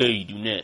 [0.00, 0.62] ایدونه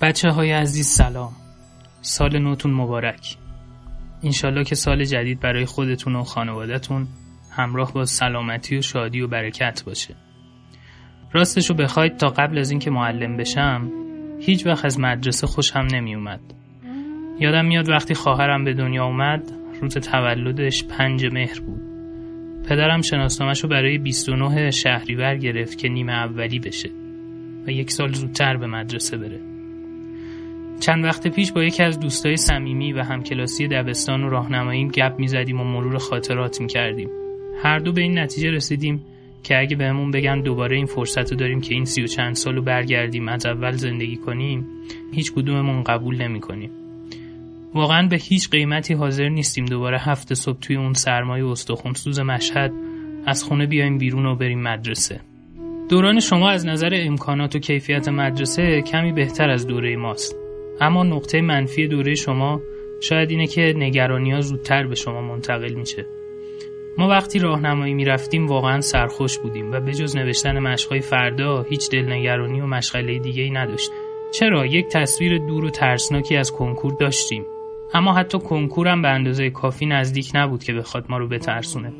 [0.00, 1.32] بچه های عزیز سلام.
[2.02, 3.36] سال نوتون مبارک.
[4.22, 7.08] انشالله که سال جدید برای خودتون و خانوادهتون
[7.50, 10.14] همراه با سلامتی و شادی و برکت باشه.
[11.34, 13.92] راستشو بخواید تا قبل از اینکه معلم بشم
[14.40, 16.40] هیچ وقت از مدرسه خوشم نمی اومد
[17.40, 21.80] یادم میاد وقتی خواهرم به دنیا اومد روز تولدش پنج مهر بود.
[22.68, 26.90] پدرم شناسنامهش رو برای 29 شهریور گرفت که نیمه اولی بشه
[27.66, 29.40] و یک سال زودتر به مدرسه بره.
[30.80, 35.60] چند وقت پیش با یکی از دوستای صمیمی و همکلاسی دبستان و راهنماییم گپ می‌زدیم
[35.60, 37.08] و مرور خاطرات می‌کردیم.
[37.62, 39.04] هر دو به این نتیجه رسیدیم
[39.44, 42.54] که اگه بهمون بگن دوباره این فرصت رو داریم که این سی و چند سال
[42.54, 44.66] رو برگردیم از اول زندگی کنیم
[45.12, 46.70] هیچ کدوممون قبول نمی کنیم.
[47.74, 52.72] واقعا به هیچ قیمتی حاضر نیستیم دوباره هفت صبح توی اون سرمایه استخونسوز مشهد
[53.26, 55.20] از خونه بیایم بیرون و بریم مدرسه.
[55.88, 60.36] دوران شما از نظر امکانات و کیفیت مدرسه کمی بهتر از دوره ماست.
[60.80, 62.60] اما نقطه منفی دوره شما
[63.02, 66.06] شاید اینه که نگرانی ها زودتر به شما منتقل میشه.
[66.98, 72.60] ما وقتی راهنمایی می‌رفتیم واقعا سرخوش بودیم و به جز نوشتن مشقای فردا هیچ دلنگرانی
[72.60, 73.90] و مشغله دیگه ای نداشت.
[74.34, 77.44] چرا؟ یک تصویر دور و ترسناکی از کنکور داشتیم.
[77.94, 81.92] اما حتی کنکورم به اندازه کافی نزدیک نبود که بخواد ما رو بترسونه.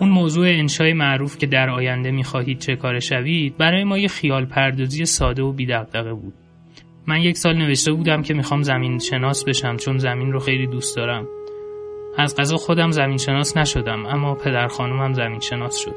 [0.00, 4.44] اون موضوع انشای معروف که در آینده می‌خواهید چه کار شوید برای ما یه خیال
[4.44, 6.34] پردازی ساده و بیدقدقه بود.
[7.06, 10.96] من یک سال نوشته بودم که می‌خوام زمین شناس بشم چون زمین رو خیلی دوست
[10.96, 11.28] دارم.
[12.18, 15.96] از غذا خودم زمین شناس نشدم اما پدر خانومم زمین شناس شد.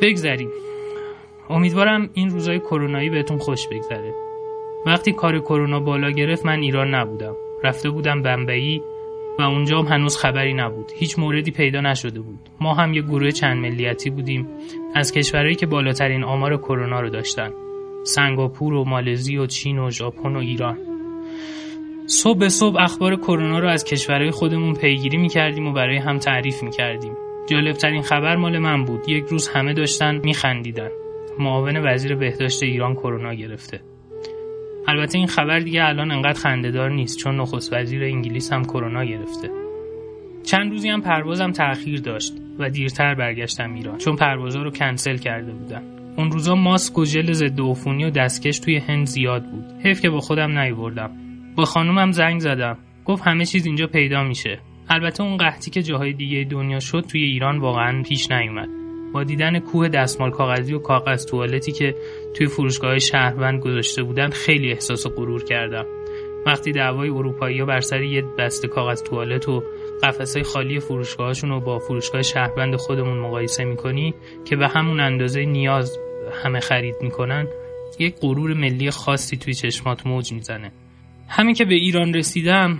[0.00, 0.50] بگذریم.
[1.50, 4.14] امیدوارم این روزای کرونایی بهتون خوش بگذره.
[4.86, 7.36] وقتی کار کرونا بالا گرفت من ایران نبودم.
[7.64, 8.82] رفته بودم بمبئی
[9.38, 10.92] و اونجا هم هنوز خبری نبود.
[10.96, 12.38] هیچ موردی پیدا نشده بود.
[12.60, 14.48] ما هم یه گروه چند ملیتی بودیم
[14.94, 17.52] از کشورهایی که بالاترین آمار کرونا رو داشتن.
[18.04, 20.91] سنگاپور و مالزی و چین و ژاپن و ایران.
[22.06, 26.62] صبح به صبح اخبار کرونا رو از کشورهای خودمون پیگیری می‌کردیم و برای هم تعریف
[26.62, 27.12] می‌کردیم.
[27.46, 29.08] جالبترین خبر مال من بود.
[29.08, 30.88] یک روز همه داشتن میخندیدن.
[31.38, 33.80] معاون وزیر بهداشت ایران کرونا گرفته.
[34.88, 39.50] البته این خبر دیگه الان انقدر خندهدار نیست چون نخست وزیر انگلیس هم کرونا گرفته.
[40.44, 45.52] چند روزی هم پروازم تأخیر داشت و دیرتر برگشتم ایران چون پروازها رو کنسل کرده
[45.52, 45.82] بودن.
[46.16, 49.64] اون روزا ماسک و ژل ضد عفونی و دستکش توی هند زیاد بود.
[49.84, 51.10] حیف که با خودم نیوردم
[51.56, 52.78] با خانومم زنگ زدم.
[53.04, 54.58] گفت همه چیز اینجا پیدا میشه.
[54.88, 58.68] البته اون قحطی که جاهای دیگه دنیا شد توی ایران واقعا پیش نیومد.
[59.12, 61.94] با دیدن کوه دستمال کاغذی و کاغذ توالتی که
[62.36, 65.84] توی فروشگاه شهروند گذاشته بودن خیلی احساس غرور کردم.
[66.46, 69.62] وقتی دعوای اروپایی بر سر یه بسته کاغذ توالت و
[70.02, 74.14] قفسه خالی فروشگاهاشون رو با فروشگاه شهروند خودمون مقایسه می‌کنی
[74.44, 75.98] که به همون اندازه نیاز
[76.44, 77.46] همه خرید می‌کنن
[77.98, 80.72] یک غرور ملی خاصی توی چشمات موج می‌زنه.
[81.28, 82.78] همین که به ایران رسیدم.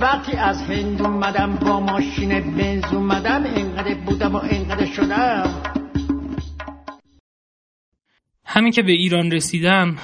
[0.00, 5.62] وقتی از هند اومدم با ماشین بنز اومدم اینقدر بودم و اینقدر شدم.
[8.44, 9.96] همین که به ایران رسیدم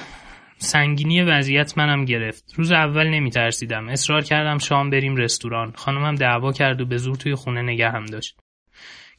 [0.57, 2.53] سنگینی وضعیت منم گرفت.
[2.55, 5.71] روز اول نمی ترسیدم اصرار کردم شام بریم رستوران.
[5.75, 8.39] خانمم دعوا کرد و به زور توی خونه نگه هم داشت.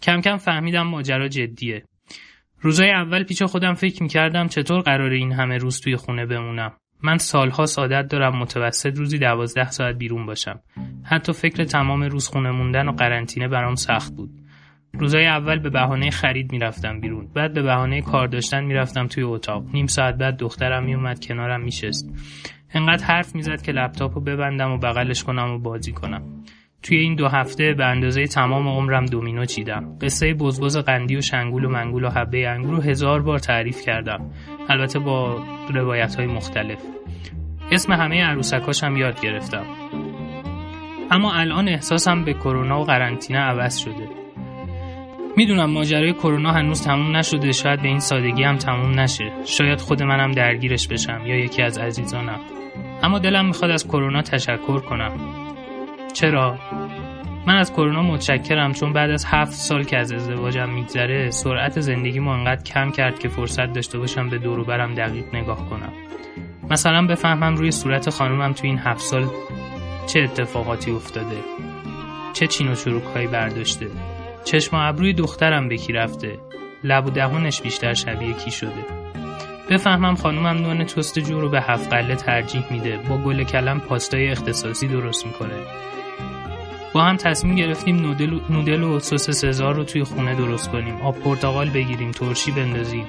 [0.02, 1.84] کم کم فهمیدم ماجرا جدیه.
[2.64, 6.72] روزای اول پیش خودم فکر می‌کردم چطور قرار این همه روز توی خونه بمونم.
[7.02, 10.60] من سالها عادت دارم متوسط روزی دوازده ساعت بیرون باشم.
[11.04, 14.30] حتی فکر تمام روز خونه موندن و قرنطینه برام سخت بود.
[14.92, 17.28] روزای اول به بهانه خرید می‌رفتم بیرون.
[17.34, 19.64] بعد به بهانه کار داشتن می‌رفتم توی اتاق.
[19.74, 22.10] نیم ساعت بعد دخترم میومد کنارم میشست.
[22.74, 26.22] انقدر حرف می‌زد که لپتاپ رو ببندم و بغلش کنم و بازی کنم.
[26.84, 29.98] توی این دو هفته به اندازه تمام عمرم دومینو چیدم.
[30.00, 34.30] قصه بزبز قندی و شنگول و منگول و حبه انگور رو هزار بار تعریف کردم.
[34.68, 35.42] البته با
[35.74, 36.78] روایت های مختلف.
[37.70, 39.64] اسم همه عروسکاش هم یاد گرفتم.
[41.10, 44.08] اما الان احساسم به کرونا و قرنطینه عوض شده.
[45.36, 49.32] می‌دونم ماجرای کرونا هنوز تموم نشده شاید به این سادگی هم تموم نشه.
[49.46, 52.40] شاید خود منم درگیرش بشم یا یکی از عزیزانم.
[53.02, 55.43] اما دلم می‌خواد از کرونا تشکر کنم.
[56.14, 56.58] چرا؟
[57.46, 62.30] من از کرونا متشکرم چون بعد از هفت سال که از ازدواجم میگذره سرعت زندگیمو
[62.30, 65.92] انقدر کم کرد که فرصت داشته باشم به دور برم دقیق نگاه کنم.
[66.70, 69.26] مثلا بفهمم روی صورت خانومم تو این هفت سال
[70.06, 71.36] چه اتفاقاتی افتاده.
[72.32, 73.86] چه چین و چروک هایی برداشته.
[74.44, 76.38] چشم و ابروی دخترم بکی رفته.
[76.84, 78.84] لب و دهونش بیشتر شبیه کی شده.
[79.70, 82.98] بفهمم خانومم نون توست جو رو به هفت قله ترجیح میده.
[83.08, 85.54] با گل کلم پاستای اختصاصی درست می‌کنه.
[86.94, 90.96] با هم تصمیم گرفتیم نودل, نودل و سس سزار رو توی خونه درست کنیم.
[90.96, 93.06] آب پرتقال بگیریم ترشی بندازیم.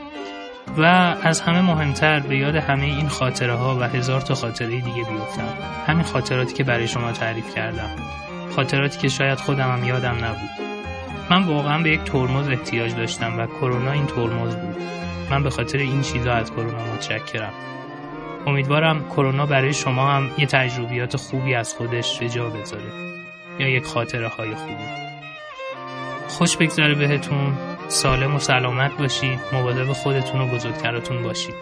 [0.77, 0.81] و
[1.23, 5.53] از همه مهمتر به یاد همه این خاطره ها و هزار تا خاطره دیگه بیفتم.
[5.87, 7.89] همین خاطراتی که برای شما تعریف کردم.
[8.55, 10.49] خاطراتی که شاید خودم هم یادم نبود.
[11.29, 14.75] من واقعا به یک ترمز احتیاج داشتم و کرونا این ترمز بود.
[15.31, 17.53] من به خاطر این چیزا از کرونا متشکرم.
[18.47, 23.24] امیدوارم کرونا برای شما هم یه تجربیات خوبی از خودش به جا بذاره.
[23.59, 24.85] یا یک خاطره های خوبی.
[26.27, 27.57] خوش بگذره بهتون.
[27.87, 29.39] سالم و سلامت باشید.
[29.53, 31.55] مواظب خودتون و بزرگتراتون باشید.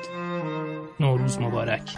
[0.99, 1.89] نوروز مبارک.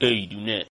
[0.00, 0.69] ایدونه